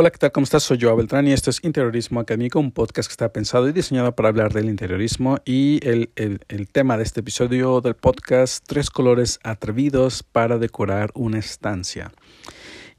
[0.00, 0.32] Hola, ¿qué tal?
[0.32, 0.62] ¿Cómo estás?
[0.62, 4.16] Soy Joao Beltrán y esto es Interiorismo Académico, un podcast que está pensado y diseñado
[4.16, 8.88] para hablar del interiorismo y el, el, el, tema de este episodio del podcast, tres
[8.88, 12.12] colores atrevidos para decorar una estancia.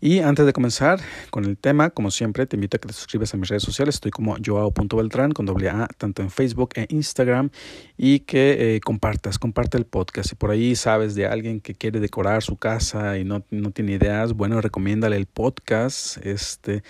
[0.03, 0.99] Y antes de comenzar
[1.29, 3.95] con el tema, como siempre, te invito a que te suscribas a mis redes sociales.
[3.95, 7.51] Estoy como joao.beltrán con doble A, tanto en Facebook e Instagram.
[7.97, 10.29] Y que eh, compartas, comparte el podcast.
[10.29, 13.91] Si por ahí sabes de alguien que quiere decorar su casa y no, no tiene
[13.91, 16.81] ideas, bueno, recomiéndale el podcast este,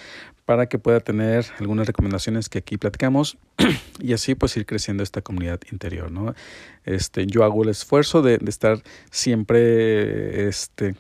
[0.45, 3.37] para que pueda tener algunas recomendaciones que aquí platicamos
[3.99, 6.33] y así pues ir creciendo esta comunidad interior, ¿no?
[6.85, 10.95] Este, yo hago el esfuerzo de, de estar siempre, este,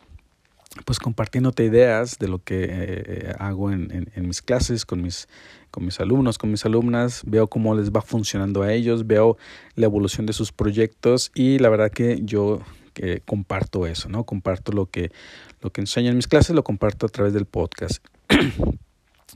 [0.85, 5.27] pues compartiéndote ideas de lo que eh, hago en, en, mis clases con mis,
[5.69, 9.37] con mis alumnos, con mis alumnas, veo cómo les va funcionando a ellos, veo
[9.75, 12.61] la evolución de sus proyectos y la verdad que yo
[12.93, 14.25] que comparto eso, ¿no?
[14.25, 15.11] Comparto lo que,
[15.61, 18.03] lo que enseño en mis clases, lo comparto a través del podcast.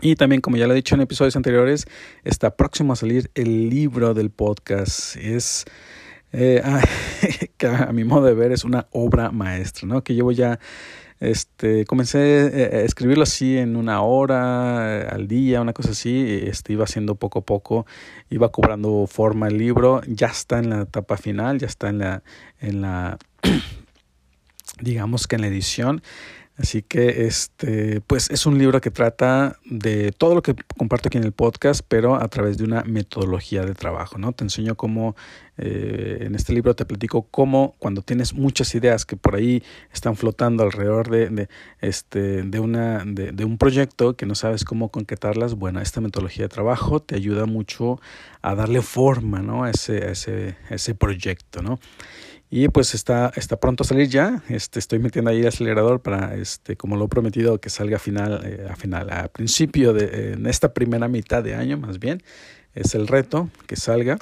[0.02, 1.86] Y también, como ya lo he dicho en episodios anteriores,
[2.25, 5.16] está próximo a salir el libro del podcast.
[5.16, 5.63] Es,
[6.33, 6.61] eh,
[7.58, 10.03] que a mi modo de ver, es una obra maestra, ¿no?
[10.03, 10.59] Que llevo ya
[11.19, 16.41] este, comencé a escribirlo así en una hora al día, una cosa así.
[16.44, 17.85] Este, iba haciendo poco a poco,
[18.30, 20.02] iba cobrando forma el libro.
[20.07, 22.23] Ya está en la etapa final, ya está en la,
[22.59, 23.17] en la
[24.81, 26.02] digamos que en la edición.
[26.58, 31.17] Así que este, pues es un libro que trata de todo lo que comparto aquí
[31.17, 34.31] en el podcast, pero a través de una metodología de trabajo, ¿no?
[34.31, 35.17] Te enseño cómo,
[35.58, 40.16] eh, en este libro te platico cómo cuando tienes muchas ideas que por ahí están
[40.16, 41.50] flotando alrededor de, de
[41.81, 46.45] este, de, una, de, de un proyecto que no sabes cómo concretarlas, bueno, esta metodología
[46.45, 48.00] de trabajo te ayuda mucho
[48.42, 49.66] a darle forma, ¿no?
[49.66, 51.80] A ese, a ese, a ese proyecto, ¿no?
[52.58, 54.42] Y pues está, está pronto a salir ya.
[54.48, 58.00] Este, estoy metiendo ahí el acelerador para, este, como lo he prometido, que salga a
[58.00, 62.24] final, eh, a final, a principio de en esta primera mitad de año, más bien.
[62.74, 64.19] Es el reto que salga.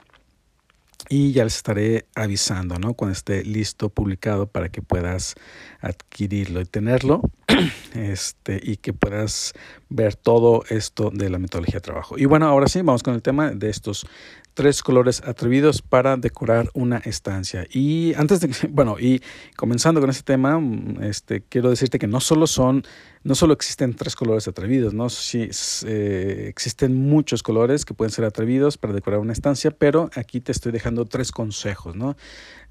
[1.09, 2.93] Y ya les estaré avisando, ¿no?
[2.93, 5.35] Cuando esté listo, publicado, para que puedas
[5.81, 7.21] adquirirlo y tenerlo.
[7.93, 9.53] Este, y que puedas
[9.87, 12.17] ver todo esto de la metodología de trabajo.
[12.17, 14.07] Y bueno, ahora sí, vamos con el tema de estos
[14.53, 17.65] tres colores atrevidos para decorar una estancia.
[17.71, 19.21] Y antes de, bueno, y
[19.55, 20.61] comenzando con este tema,
[21.01, 22.83] este, quiero decirte que no solo son,
[23.23, 25.09] no solo existen tres colores atrevidos, ¿no?
[25.09, 25.49] Sí,
[25.85, 30.51] eh, existen muchos colores que pueden ser atrevidos para decorar una estancia, pero aquí te
[30.51, 32.17] estoy dejando tres consejos, ¿no?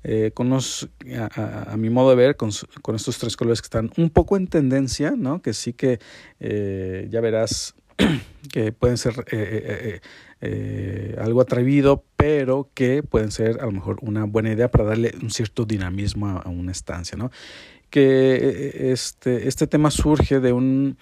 [0.05, 0.33] Eh,
[1.37, 5.15] a, mi modo de ver, con, estos tres colores que están un poco en tendencia,
[5.17, 5.41] ¿no?
[5.41, 6.01] Que sí que
[6.41, 7.75] eh, ya verás
[8.53, 10.01] que pueden ser eh,
[11.19, 15.31] algo atrevido, pero que pueden ser a lo mejor una buena idea para darle un
[15.31, 17.31] cierto dinamismo a, a una estancia, ¿no?
[17.93, 20.97] Que este, este tema surge de un...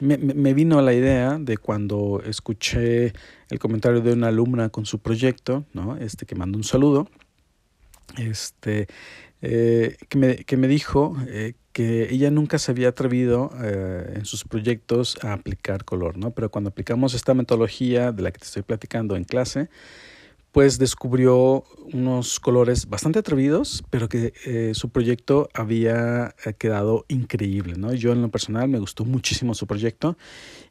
[0.00, 3.14] Me, me, vino la idea de cuando escuché
[3.48, 5.96] el comentario de una alumna con su proyecto, ¿no?
[5.96, 7.08] Este que mandó un saludo,
[8.18, 8.88] este,
[9.42, 14.24] eh, que, me, que me dijo eh, que ella nunca se había atrevido eh, en
[14.24, 16.30] sus proyectos a aplicar color, ¿no?
[16.30, 19.68] Pero cuando aplicamos esta metodología de la que te estoy platicando en clase,
[20.56, 27.92] pues descubrió unos colores bastante atrevidos, pero que eh, su proyecto había quedado increíble, ¿no?
[27.92, 30.16] Yo en lo personal me gustó muchísimo su proyecto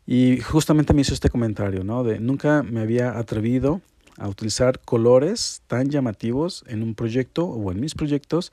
[0.07, 2.03] y justamente me hizo este comentario, ¿no?
[2.03, 3.79] De nunca me había atrevido
[4.17, 8.51] a utilizar colores tan llamativos en un proyecto o en mis proyectos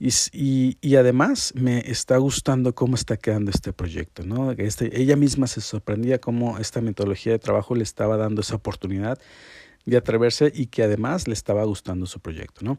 [0.00, 4.52] y, y, y, además me está gustando cómo está quedando este proyecto, ¿no?
[4.52, 9.18] Este, ella misma se sorprendía cómo esta metodología de trabajo le estaba dando esa oportunidad
[9.84, 12.78] de atreverse y que además le estaba gustando su proyecto, ¿no?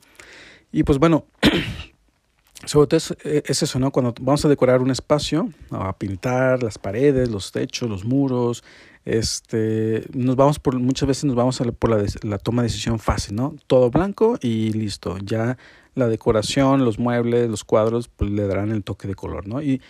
[0.72, 1.26] Y pues bueno,
[2.66, 3.92] sobre todo es, es, eso, ¿no?
[3.92, 8.64] Cuando vamos a decorar un espacio, a pintar las paredes, los techos, los muros,
[9.06, 12.70] este, nos vamos por, muchas veces nos vamos a la, por la, la toma de
[12.70, 13.56] decisión fácil, ¿no?
[13.68, 15.18] Todo blanco y listo.
[15.20, 15.58] Ya
[15.94, 19.62] la decoración, los muebles, los cuadros, pues le darán el toque de color, ¿no?
[19.62, 19.82] Y,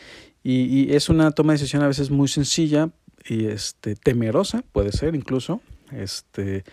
[0.43, 2.89] y, y es una toma de decisión a veces muy sencilla
[3.27, 5.61] y este, temerosa, puede ser incluso,
[5.91, 6.63] este,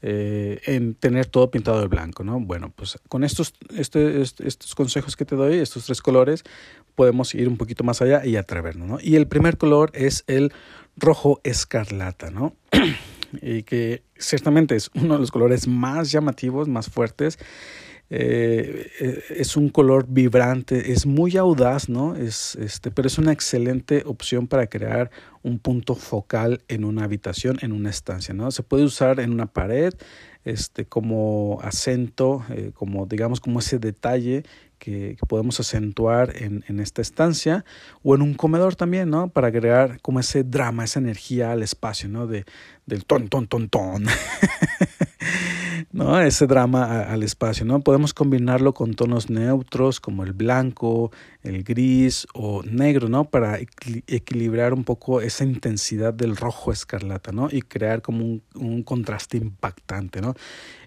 [0.00, 2.38] eh, en tener todo pintado de blanco, ¿no?
[2.38, 6.44] Bueno, pues con estos, este, este, estos consejos que te doy, estos tres colores,
[6.94, 8.98] podemos ir un poquito más allá y atrevernos, ¿no?
[9.00, 10.52] Y el primer color es el
[10.96, 12.54] rojo escarlata, ¿no?
[13.42, 17.38] y que ciertamente es uno de los colores más llamativos, más fuertes.
[18.10, 22.16] Eh, es un color vibrante, es muy audaz, ¿no?
[22.16, 25.10] Es, este, pero es una excelente opción para crear
[25.42, 28.50] un punto focal en una habitación, en una estancia, ¿no?
[28.50, 29.92] Se puede usar en una pared,
[30.44, 34.44] este, como acento, eh, como digamos como ese detalle
[34.78, 37.66] que, podemos acentuar en, en, esta estancia
[38.02, 39.28] o en un comedor también, ¿no?
[39.28, 42.26] Para agregar como ese drama, esa energía al espacio, ¿no?
[42.26, 42.46] De,
[42.86, 44.06] del ton, ton, ton, ton.
[45.92, 46.20] ¿no?
[46.20, 47.80] Ese drama al espacio, ¿no?
[47.80, 51.10] Podemos combinarlo con tonos neutros como el blanco,
[51.42, 53.24] el gris o negro, ¿no?
[53.24, 57.48] Para equilibrar un poco esa intensidad del rojo escarlata, ¿no?
[57.50, 60.34] Y crear como un, un contraste impactante, ¿no?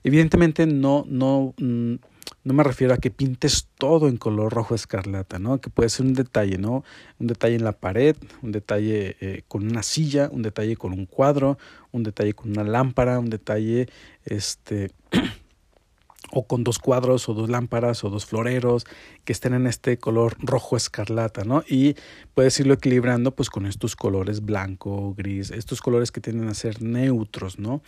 [0.04, 1.96] Evidentemente no, no, mm,
[2.44, 5.62] no me refiero a que pintes todo en color rojo escarlata, ¿no?
[5.62, 6.84] Que puede ser un detalle, ¿no?
[7.20, 11.06] Un detalle en la pared, un detalle eh, con una silla, un detalle con un
[11.06, 11.58] cuadro,
[11.92, 13.88] un detalle con una lámpara, un detalle,
[14.26, 14.92] este,
[16.32, 18.86] o con dos cuadros o dos lámparas o dos floreros
[19.26, 21.64] que estén en este color rojo escarlata, ¿no?
[21.68, 21.96] Y
[22.34, 26.82] puedes irlo equilibrando pues con estos colores blanco, gris, estos colores que tienden a ser
[26.82, 27.82] neutros, ¿no?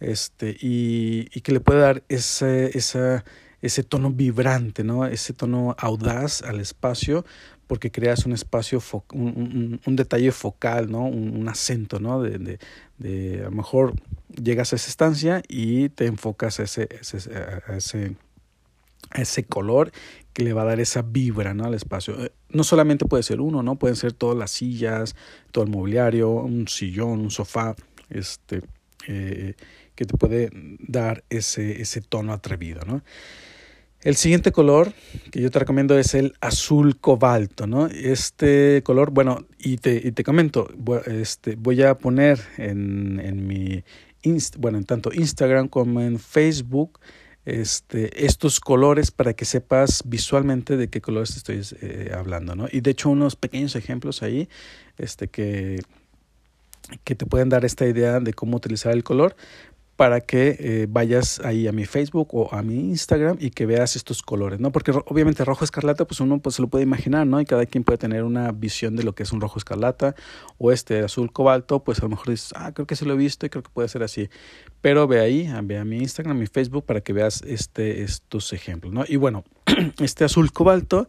[0.00, 3.24] Este, y, y que le puede dar ese, esa
[3.62, 5.06] ese tono vibrante, ¿no?
[5.06, 7.24] ese tono audaz al espacio,
[7.66, 8.80] porque creas un espacio,
[9.12, 11.04] un, un, detalle focal, ¿no?
[11.04, 12.22] un, acento, ¿no?
[12.22, 12.58] De, de,
[12.98, 13.94] de, a lo mejor
[14.40, 17.18] llegas a esa estancia y te enfocas a ese, ese,
[17.66, 18.16] a ese,
[19.14, 19.90] ese color
[20.32, 21.64] que le va a dar esa vibra ¿no?
[21.64, 22.24] al espacio.
[22.24, 23.76] Eh, no solamente puede ser uno, ¿no?
[23.76, 25.16] Pueden ser todas las sillas,
[25.50, 27.74] todo el mobiliario, un sillón, un sofá,
[28.10, 28.62] este,
[29.08, 29.54] eh,
[29.94, 33.02] que te puede dar ese, ese tono atrevido, ¿no?
[34.02, 34.92] El siguiente color
[35.32, 37.86] que yo te recomiendo es el azul cobalto, ¿no?
[37.86, 40.68] Este color, bueno, y te, y te comento,
[41.06, 43.82] este, voy a poner en, en mi,
[44.58, 47.00] bueno, en tanto Instagram como en Facebook,
[47.44, 52.66] este, estos colores para que sepas visualmente de qué colores estoy eh, hablando, ¿no?
[52.70, 54.48] Y de hecho unos pequeños ejemplos ahí,
[54.98, 55.80] este, que,
[57.04, 59.36] que te pueden dar esta idea de cómo utilizar el color
[59.96, 63.96] para que eh, vayas ahí a mi Facebook o a mi Instagram y que veas
[63.96, 64.70] estos colores, ¿no?
[64.70, 67.40] Porque obviamente rojo escarlata, pues uno pues, se lo puede imaginar, ¿no?
[67.40, 70.14] Y cada quien puede tener una visión de lo que es un rojo escarlata
[70.58, 73.16] o este azul cobalto, pues a lo mejor dices, ah, creo que se lo he
[73.16, 74.28] visto y creo que puede ser así.
[74.82, 78.92] Pero ve ahí, ve a mi Instagram, mi Facebook para que veas este, estos ejemplos,
[78.92, 79.04] ¿no?
[79.08, 79.44] Y bueno,
[79.98, 81.08] este azul cobalto...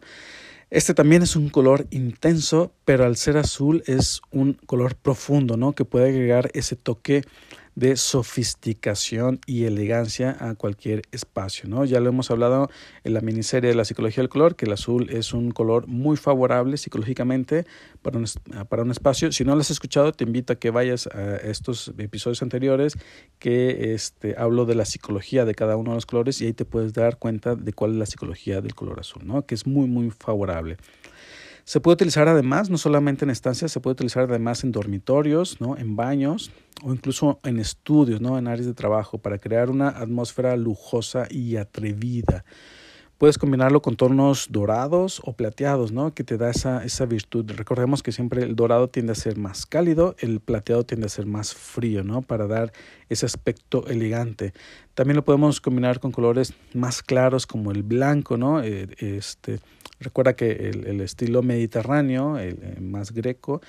[0.70, 5.72] Este también es un color intenso, pero al ser azul es un color profundo, ¿no?
[5.72, 7.24] Que puede agregar ese toque
[7.78, 11.68] de sofisticación y elegancia a cualquier espacio.
[11.68, 11.84] ¿no?
[11.84, 12.68] Ya lo hemos hablado
[13.04, 16.16] en la miniserie de la psicología del color, que el azul es un color muy
[16.16, 17.66] favorable psicológicamente
[18.02, 18.26] para un,
[18.68, 19.30] para un espacio.
[19.30, 22.94] Si no lo has escuchado, te invito a que vayas a estos episodios anteriores
[23.38, 26.64] que este, hablo de la psicología de cada uno de los colores y ahí te
[26.64, 29.46] puedes dar cuenta de cuál es la psicología del color azul, ¿no?
[29.46, 30.78] que es muy, muy favorable.
[31.68, 35.76] Se puede utilizar además, no solamente en estancias, se puede utilizar además en dormitorios, ¿no?
[35.76, 36.50] en baños
[36.82, 38.38] o incluso en estudios, ¿no?
[38.38, 42.46] en áreas de trabajo, para crear una atmósfera lujosa y atrevida.
[43.18, 46.14] Puedes combinarlo con tonos dorados o plateados, ¿no?
[46.14, 47.50] Que te da esa, esa virtud.
[47.56, 51.26] Recordemos que siempre el dorado tiende a ser más cálido, el plateado tiende a ser
[51.26, 52.22] más frío, ¿no?
[52.22, 52.72] Para dar
[53.08, 54.52] ese aspecto elegante.
[54.94, 58.62] También lo podemos combinar con colores más claros como el blanco, ¿no?
[58.62, 59.58] Eh, este,
[59.98, 63.60] recuerda que el, el estilo mediterráneo, el, el más greco,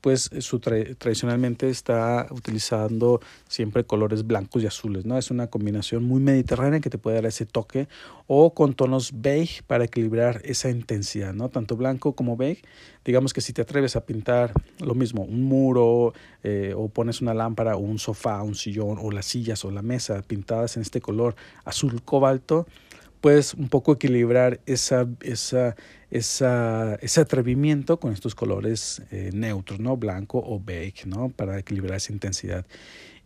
[0.00, 5.18] pues eh, su tradicionalmente está utilizando siempre colores blancos y azules, ¿no?
[5.18, 7.88] Es una combinación muy mediterránea que te puede dar ese toque
[8.26, 11.48] o con tonos beige para equilibrar esa intensidad, ¿no?
[11.48, 12.62] Tanto blanco como beige.
[13.04, 17.34] Digamos que si te atreves a pintar lo mismo, un muro eh, o pones una
[17.34, 21.00] lámpara o un sofá, un sillón o las sillas o la mesa pintadas en este
[21.00, 22.66] color azul cobalto,
[23.20, 25.76] puedes un poco equilibrar esa, esa,
[26.10, 29.96] esa, ese atrevimiento con estos colores eh, neutros, ¿no?
[29.96, 31.30] Blanco o beige, ¿no?
[31.30, 32.66] Para equilibrar esa intensidad.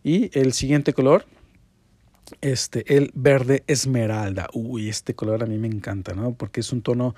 [0.03, 1.27] Y el siguiente color,
[2.41, 4.49] este, el verde esmeralda.
[4.53, 6.33] Uy, este color a mí me encanta, ¿no?
[6.33, 7.15] Porque es un tono,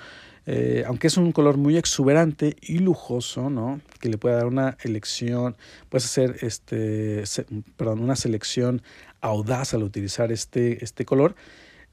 [0.46, 3.80] eh, aunque es un color muy exuberante y lujoso, ¿no?
[4.00, 5.56] Que le puede dar una elección,
[5.88, 7.24] puedes hacer este,
[7.76, 8.82] perdón, una selección
[9.20, 11.34] audaz al utilizar este, este color.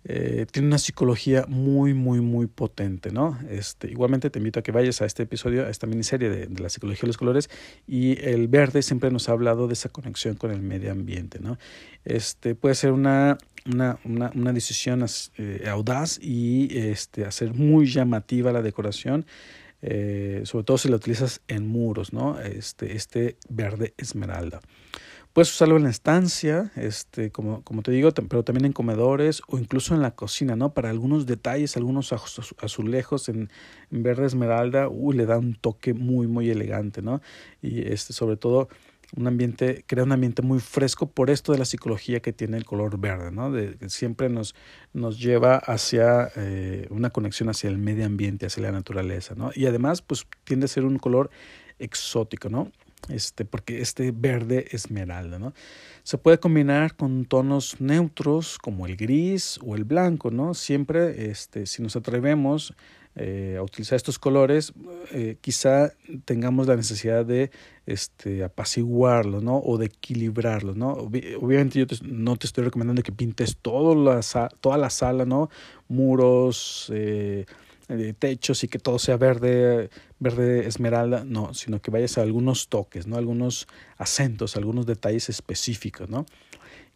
[0.06, 3.38] Eh, tiene una psicología muy, muy, muy potente, ¿no?
[3.50, 6.70] Este, igualmente te invito a que vayas a este episodio, a esta miniserie de, la
[6.70, 7.50] psicología de los colores
[7.86, 11.58] y el verde siempre nos ha hablado de esa conexión con el medio ambiente, ¿no?
[12.06, 15.06] Este, puede ser una, una, una, una decisión
[15.38, 19.25] eh, audaz y este, hacer muy llamativa la decoración.
[19.82, 22.39] Eh, sobre todo si la utilizas en muros, ¿no?
[22.39, 24.60] Este, este verde esmeralda.
[25.33, 29.59] Puedes usarlo en la estancia, este, como, como te digo, pero también en comedores o
[29.59, 30.74] incluso en la cocina, ¿no?
[30.74, 33.50] Para algunos detalles, algunos azulejos en,
[33.91, 37.21] en verde esmeralda, uy, le da un toque muy, muy elegante, ¿no?
[37.62, 38.69] Y este, sobre todo
[39.15, 42.65] un ambiente, crea un ambiente muy fresco por esto de la psicología que tiene el
[42.65, 43.51] color verde, ¿no?
[43.51, 44.55] De, siempre nos,
[44.93, 49.51] nos lleva hacia eh, una conexión hacia el medio ambiente, hacia la naturaleza, ¿no?
[49.55, 51.29] Y además, pues tiende a ser un color
[51.79, 52.71] exótico, ¿no?
[53.08, 55.53] Este, porque este verde esmeralda, ¿no?
[56.03, 60.53] Se puede combinar con tonos neutros como el gris o el blanco, ¿no?
[60.53, 62.75] Siempre, este, si nos atrevemos
[63.15, 64.74] eh, a utilizar estos colores,
[65.12, 65.91] eh, quizá
[66.25, 67.50] tengamos la necesidad de
[67.88, 69.58] este, apaciguarlos, ¿no?
[69.58, 70.91] O de equilibrarlos, ¿no?
[70.94, 74.22] obviamente yo no te estoy recomendando que pintes todo la,
[74.62, 75.50] toda la sala, ¿no?
[75.88, 77.46] Muros, eh,
[78.17, 83.08] techos y que todo sea verde, verde esmeralda, no, sino que vayas a algunos toques,
[83.08, 83.17] ¿no?
[83.17, 83.67] Algunos
[83.98, 86.25] acentos, algunos detalles específicos, ¿no?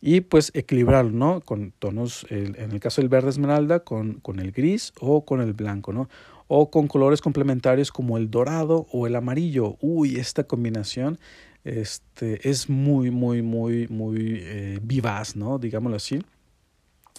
[0.05, 1.39] y pues equilibrarlo, ¿no?
[1.39, 5.53] Con tonos, en el caso del verde esmeralda, con, con el gris o con el
[5.53, 6.09] blanco, ¿no?
[6.49, 9.77] O con colores complementarios como el dorado o el amarillo.
[9.79, 11.19] Uy, esta combinación
[11.63, 15.57] este, es muy, muy, muy, muy eh, vivaz, ¿no?
[15.57, 16.21] Digámoslo así.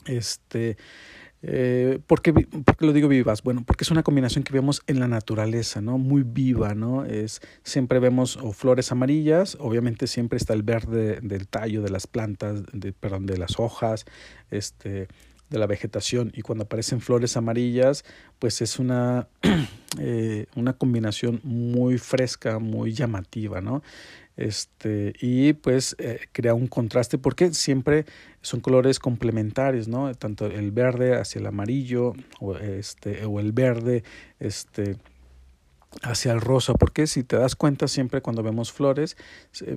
[0.04, 0.76] Este,
[1.46, 2.32] eh, ¿por, qué,
[2.78, 3.42] lo digo vivas?
[3.42, 5.98] Bueno, porque es una combinación que vemos en la naturaleza, ¿no?
[5.98, 7.04] Muy viva, ¿no?
[7.04, 12.62] Es, siempre vemos flores amarillas, obviamente siempre está el verde del tallo de las plantas,
[12.72, 14.06] de, perdón, de las hojas,
[14.50, 15.08] este,
[15.50, 16.32] de la vegetación.
[16.34, 18.06] Y cuando aparecen flores amarillas,
[18.38, 19.28] pues es una,
[19.98, 23.82] eh, una combinación muy fresca, muy llamativa, ¿no?
[24.36, 28.04] Este y pues eh, crea un contraste porque siempre
[28.42, 34.02] son colores complementarios no tanto el verde hacia el amarillo o este o el verde
[34.40, 34.96] este
[36.02, 39.16] hacia el rosa porque si te das cuenta siempre cuando vemos flores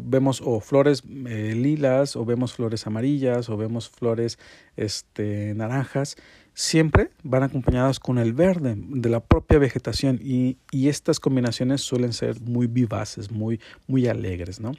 [0.02, 4.40] vemos o flores eh, lilas o vemos flores amarillas o vemos flores
[4.76, 6.18] este naranjas
[6.58, 12.14] siempre van acompañadas con el verde de la propia vegetación y, y, estas combinaciones suelen
[12.14, 14.72] ser muy vivaces, muy, muy alegres, ¿no?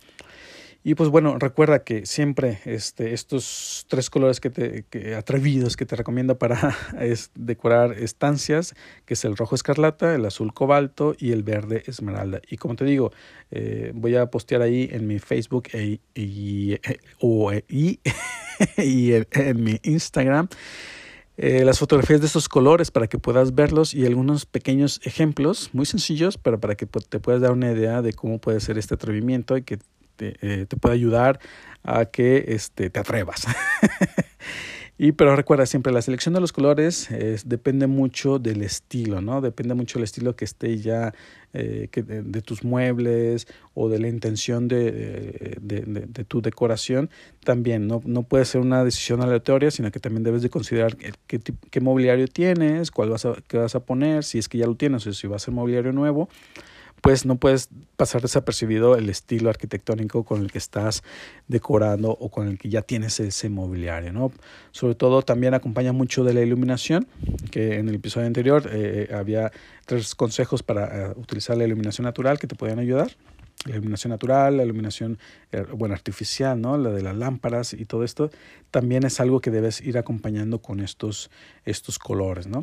[0.82, 5.86] Y pues bueno, recuerda que siempre este, estos tres colores que te, que, atrevidos que
[5.86, 6.76] te recomiendo para
[7.36, 12.40] decorar estancias, que es el rojo escarlata, el azul cobalto y el verde esmeralda.
[12.50, 13.12] Y como te digo,
[13.52, 16.80] eh, voy a postear ahí en mi Facebook e, e,
[17.20, 18.00] o, y,
[18.76, 20.48] y en mi Instagram
[21.40, 25.86] eh, las fotografías de estos colores para que puedas verlos y algunos pequeños ejemplos muy
[25.86, 29.56] sencillos, pero para que te puedas dar una idea de cómo puede ser este atrevimiento
[29.56, 29.78] y que
[30.16, 31.38] te, eh, te pueda ayudar
[31.84, 33.46] a que este, te atrevas.
[35.00, 37.08] Y pero recuerda siempre, la selección de los colores
[37.44, 39.40] depende mucho del estilo, ¿no?
[39.40, 41.14] Depende mucho del estilo que esté ya
[41.54, 47.10] eh, que de, tus muebles o de la intención de, de, tu decoración.
[47.44, 51.40] También no, no puede ser una decisión aleatoria, sino que también debes de considerar qué,
[51.70, 54.74] qué mobiliario tienes, cuál vas a, qué vas a poner, si es que ya lo
[54.74, 56.28] tienes o si va a ser mobiliario nuevo
[57.00, 61.02] pues no puedes pasar desapercibido el estilo arquitectónico con el que estás
[61.46, 64.32] decorando o con el que ya tienes ese mobiliario, ¿no?
[64.72, 67.06] Sobre todo también acompaña mucho de la iluminación,
[67.50, 69.50] que en el episodio anterior eh, había
[69.86, 73.10] tres consejos para eh, utilizar la iluminación natural que te pueden ayudar.
[73.64, 75.18] La iluminación natural, la iluminación
[75.50, 76.78] eh, bueno, artificial, ¿no?
[76.78, 78.30] la de las lámparas y todo esto,
[78.70, 81.28] también es algo que debes ir acompañando con estos,
[81.64, 82.46] estos colores.
[82.46, 82.62] ¿no?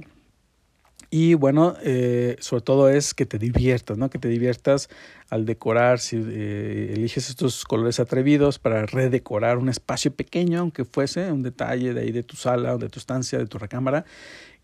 [1.09, 4.09] Y bueno, eh, sobre todo es que te diviertas, ¿no?
[4.09, 4.89] Que te diviertas
[5.29, 11.31] al decorar, si eh, eliges estos colores atrevidos para redecorar un espacio pequeño, aunque fuese
[11.31, 14.05] un detalle de ahí de tu sala de tu estancia, de tu recámara,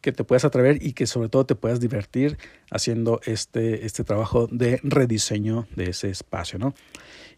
[0.02, 2.38] que te puedas atrever y que sobre todo te puedas divertir
[2.70, 6.74] haciendo este, este trabajo de rediseño de ese espacio, ¿no?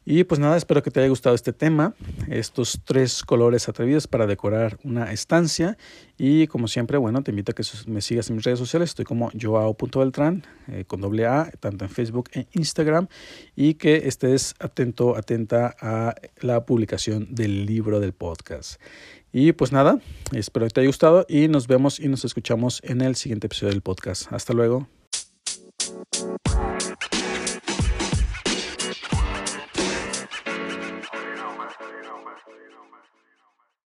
[0.05, 1.95] Y pues nada, espero que te haya gustado este tema,
[2.27, 5.77] estos tres colores atrevidos para decorar una estancia.
[6.17, 8.89] Y como siempre, bueno, te invito a que me sigas en mis redes sociales.
[8.89, 13.07] Estoy como joao.beltrán eh, con doble A, tanto en Facebook e Instagram.
[13.55, 18.81] Y que estés atento, atenta a la publicación del libro del podcast.
[19.33, 19.99] Y pues nada,
[20.31, 23.71] espero que te haya gustado y nos vemos y nos escuchamos en el siguiente episodio
[23.71, 24.31] del podcast.
[24.31, 24.87] Hasta luego.